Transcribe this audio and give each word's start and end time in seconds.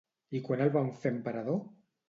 I 0.39 0.41
quan 0.47 0.63
el 0.67 0.73
van 0.77 0.89
fer 1.03 1.13
emperador? 1.19 1.63